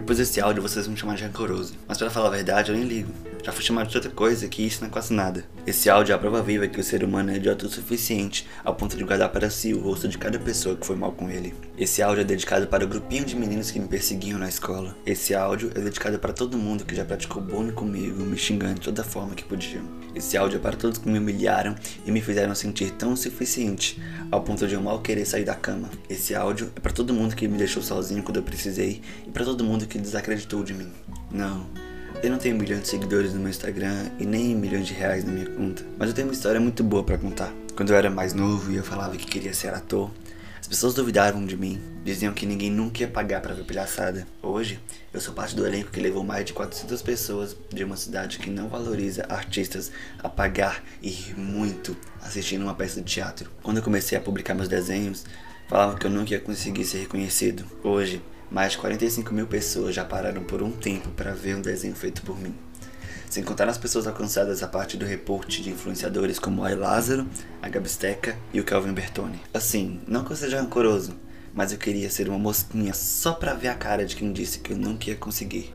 [0.00, 1.74] Depois desse áudio vocês vão me chamar de rancoroso.
[1.86, 3.12] Mas para falar a verdade, eu nem ligo.
[3.42, 5.44] Já fui chamado de outra coisa que isso não é quase nada.
[5.66, 8.74] Esse áudio é a prova viva que o ser humano é idiota o suficiente ao
[8.74, 11.54] ponto de guardar para si o rosto de cada pessoa que foi mal com ele.
[11.78, 14.96] Esse áudio é dedicado para o grupinho de meninos que me perseguiam na escola.
[15.06, 18.80] Esse áudio é dedicado para todo mundo que já praticou bullying comigo, me xingando de
[18.82, 19.84] toda forma que podiam.
[20.14, 24.00] Esse áudio é para todos que me humilharam e me fizeram sentir tão suficiente
[24.30, 25.88] ao ponto de eu mal querer sair da cama.
[26.08, 29.44] Esse áudio é para todo mundo que me deixou sozinho quando eu precisei e para
[29.44, 30.90] todo mundo que desacreditou de mim.
[31.30, 31.89] Não.
[32.22, 35.32] Eu não tenho milhões de seguidores no meu Instagram e nem milhões de reais na
[35.32, 37.50] minha conta, mas eu tenho uma história muito boa para contar.
[37.74, 40.10] Quando eu era mais novo e eu falava que queria ser ator,
[40.60, 44.26] as pessoas duvidavam de mim, diziam que ninguém nunca ia pagar para ver palhaçada.
[44.42, 44.78] Hoje,
[45.14, 48.50] eu sou parte do elenco que levou mais de 400 pessoas de uma cidade que
[48.50, 49.90] não valoriza artistas
[50.22, 53.50] a pagar e rir muito assistindo uma peça de teatro.
[53.62, 55.24] Quando eu comecei a publicar meus desenhos,
[55.70, 57.64] falavam que eu nunca ia conseguir ser reconhecido.
[57.82, 61.94] Hoje, mais de 45 mil pessoas já pararam por um tempo para ver um desenho
[61.94, 62.54] feito por mim.
[63.28, 67.28] Sem contar as pessoas alcançadas a partir do reporte de influenciadores como a Lázaro,
[67.62, 69.40] a Gabisteca e o Kelvin Bertoni.
[69.54, 71.14] Assim, não que eu seja rancoroso,
[71.54, 74.72] mas eu queria ser uma mosquinha só pra ver a cara de quem disse que
[74.72, 75.72] eu nunca ia conseguir.